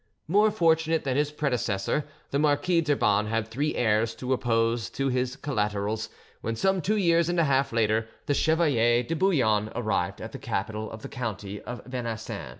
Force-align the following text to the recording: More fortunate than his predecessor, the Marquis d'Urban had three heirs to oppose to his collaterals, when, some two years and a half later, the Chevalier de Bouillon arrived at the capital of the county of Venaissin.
More 0.27 0.49
fortunate 0.49 1.03
than 1.03 1.15
his 1.15 1.31
predecessor, 1.31 2.05
the 2.31 2.39
Marquis 2.39 2.81
d'Urban 2.81 3.27
had 3.27 3.47
three 3.47 3.75
heirs 3.75 4.15
to 4.15 4.33
oppose 4.33 4.89
to 4.89 5.09
his 5.09 5.35
collaterals, 5.35 6.09
when, 6.41 6.55
some 6.55 6.81
two 6.81 6.97
years 6.97 7.29
and 7.29 7.39
a 7.39 7.43
half 7.43 7.71
later, 7.71 8.07
the 8.25 8.33
Chevalier 8.33 9.03
de 9.03 9.15
Bouillon 9.15 9.69
arrived 9.75 10.19
at 10.19 10.31
the 10.31 10.39
capital 10.39 10.89
of 10.89 11.03
the 11.03 11.07
county 11.07 11.61
of 11.61 11.85
Venaissin. 11.85 12.49